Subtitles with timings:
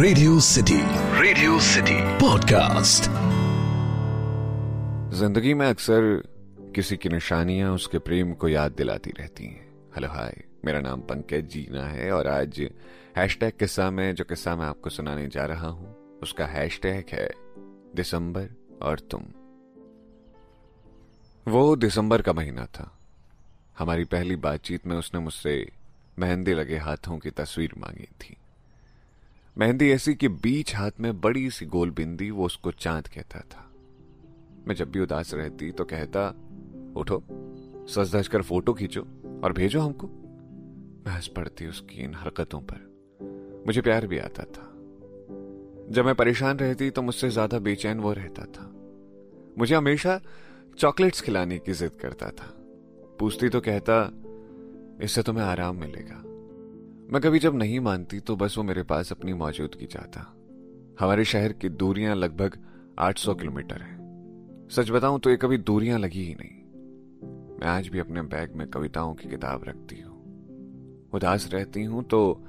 [0.00, 0.76] Radio City
[1.22, 3.02] Radio City podcast
[5.16, 6.22] ज़िंदगी में अक्सर
[6.74, 10.44] किसी की निशानियाँ उसके प्रेम को याद दिलाती रहती हैं। Hello, hi.
[10.64, 12.70] मेरा नाम पंकज जीना है और आज
[13.16, 17.30] हैशटैग किस्सा में, जो किस्सा मैं आपको सुनाने जा रहा हूँ, उसका हैशटैग है
[17.96, 18.48] दिसंबर
[18.82, 19.22] और तुम।
[21.52, 22.98] वो दिसंबर का महीना था।
[23.78, 25.72] हमारी पहली बातचीत में उसने मुझसे
[26.18, 28.36] मेहंदी लगे हाथों की तस्वीर मांगी थी।
[29.58, 33.70] मेहंदी ऐसी कि बीच हाथ में बड़ी सी गोल बिंदी वो उसको चाँद कहता था।
[34.68, 36.28] मैं जब भी उदास रहती तो कहता,
[36.96, 37.22] उठो
[37.88, 39.00] सज धज कर फ़ोटो खींचो
[39.44, 40.06] और भेजो हमको।
[41.06, 44.70] मैं हंस पड़ती उसकी इन हरकतों पर। मुझे प्यार भी आता था।
[45.90, 48.70] जब मैं परेशान रहती तो मुझसे ज़्यादा बेचैन वो रहता था।
[49.58, 50.20] मुझे हमेशा
[50.78, 52.54] चॉकलेट्स खिलाने की जिद करता था।
[53.20, 54.10] पूछती तो कहता,
[55.04, 56.22] इससे तुम्हें आराम मिलेगा।
[57.10, 60.20] मैं कभी जब नहीं मानती तो बस वो मेरे पास अपनी मौजूदगी चाहता।
[61.00, 62.58] हमारे शहर की दूरियाँ लगभग
[62.98, 63.98] 800 किलोमीटर है।
[64.68, 66.64] सच बताऊँ तो ये कभी दूरियाँ लगी ही नहीं।
[67.60, 70.14] मैं आज भी अपने बैग में कविताओं की किताब रखती हूँ।
[71.14, 72.44] उदास रहती हूँ तो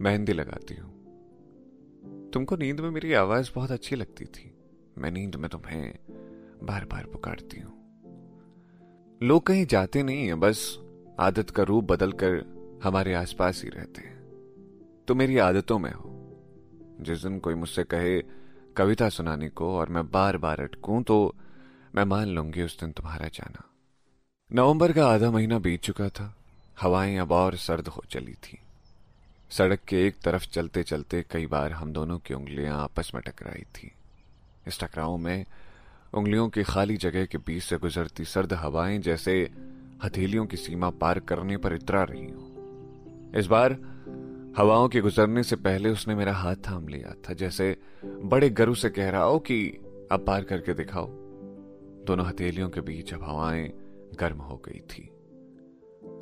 [0.00, 0.90] मेहंदी लगाती हूँ।
[2.30, 4.54] तुमको नींद में मेरी आवाज़ बहुत अच्छी लगती थी।
[4.98, 5.98] मैं नींद में तुम्हें
[6.62, 7.72] बार बार पुकारती हूँ।
[9.22, 10.78] लोग कहीं जाते नहीं है, बस
[11.20, 12.55] आदत का रूप बदलकर
[12.86, 14.16] हमारे आसपास ही रहते हैं।
[15.08, 16.12] तो मेरी आदतों में हो।
[17.00, 18.22] जिस दिन कोई मुझसे कहे,
[18.76, 21.34] कविता सुनाने को और मैं बार बार अटकूं तो
[21.94, 23.70] मैं मान लूँगी उस दिन तुम्हारा जाना।
[24.52, 26.36] नवंबर का आधा महीना बीत चुका था।
[26.80, 28.58] हवाएँ अब और सर्द हो चली थी।
[29.50, 33.62] सड़क के एक तरफ़ चलते चलते कई बार हम दोनों की उंगलियाँ आपस में टकराई
[33.62, 33.92] थी।
[34.66, 35.44] इस टकराव में
[36.14, 39.50] उंगलियों की खाली जगह के बीच से गुजरती सर्द हवाएँ जैसे
[40.04, 42.45] हथेलियों की सीमा पार करने पर इतरा रही हूँ।
[43.36, 43.72] इस बार
[44.56, 48.90] हवाओं के गुजरने से पहले उसने मेरा हाथ थाम लिया था, जैसे बड़े गर्व से
[48.90, 49.66] कह रहा हो कि
[50.12, 51.06] अब पार करके दिखाओ।
[52.06, 53.68] दोनों हथेलियों के बीच अब हवाएँ
[54.20, 55.02] गर्म हो गई थी।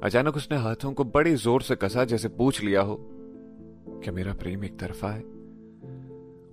[0.02, 2.96] अचानक उसने हाथों को बड़ी ज़ोर से कसा, जैसे पूछ लिया हो,
[4.04, 5.22] क्या मेरा प्रेम एक तरफा है?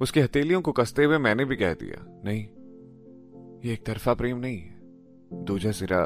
[0.01, 2.45] उसकी हथेलियों को कसते हुए मैंने भी कह दिया, नहीं,
[3.65, 6.01] ये एक तरफा प्रेम नहीं है। दूजा सिरा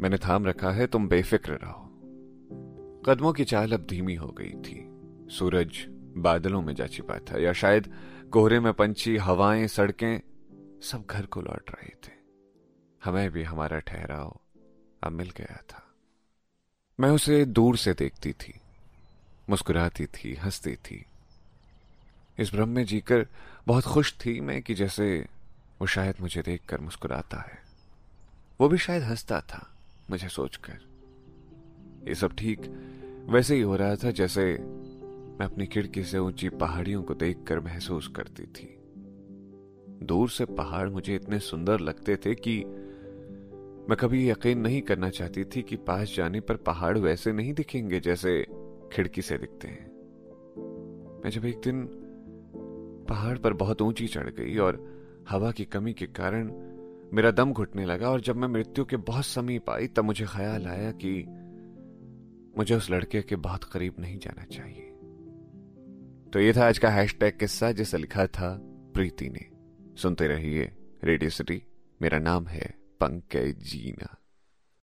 [0.00, 1.81] मैंने थाम रखा है, तुम बेफिक्र रहो।
[3.06, 4.88] कदमों की चाल अब धीमी हो गई थी।
[5.30, 5.86] सूरज
[6.16, 7.94] बादलों में जा छिपा था, या शायद
[8.32, 10.20] कोहरे में पंछी, हवाएँ, सड़कें,
[10.82, 12.12] सब घर को लौट रहे थे।
[13.04, 14.40] हमें भी हमारा ठहराव
[15.02, 15.94] अब मिल गया था।
[17.00, 18.60] मैं उसे दूर से देखती थी,
[19.50, 21.06] मुस्कुराती थी, हंसती थी।
[22.38, 23.26] इस भ्रम में जीकर
[23.66, 25.26] बहुत खुश थी मैं कि जैसे
[25.80, 27.62] वो शायद मुझे देखकर मुस्कुराता है।
[28.60, 29.74] वो भी शायद हंसता था,
[30.10, 30.91] मुझे सोचकर।
[32.08, 32.60] ये सब ठीक
[33.28, 34.58] वैसे ही हो रहा था जैसे
[35.38, 38.78] मैं अपनी खिड़की से ऊँची पहाड़ियों को देखकर महसूस करती थी।
[40.06, 42.64] दूर से पहाड़ मुझे इतने सुंदर लगते थे कि
[43.88, 48.00] मैं कभी यकीन नहीं करना चाहती थी कि पास जाने पर पहाड़ वैसे नहीं दिखेंगे
[48.00, 48.46] जैसे
[48.92, 49.92] खिड़की से दिखते हैं।
[51.24, 51.88] मैं जब एक दिन
[53.08, 56.52] पहाड़ पर बहुत ऊँची चढ़ गई और हवा की कमी के कारण
[57.12, 60.66] मेरा दम घुटने लगा और जब मैं मृत्यु के बहुत समीप आई तब मुझे ख्याल
[60.66, 61.26] आया कि
[62.58, 64.88] मुझे उस लड़के के बहुत करीब नहीं जाना चाहिए।
[66.30, 69.50] तो ये था आज का हैशटैग किस्सा, जिसे लिखा था प्रीति ने।
[69.96, 70.72] सुनते रहिए
[71.04, 71.62] रेडियो सिटी।
[72.02, 74.21] मेरा नाम है पंकज जीना।